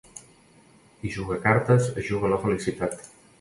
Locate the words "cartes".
1.43-1.91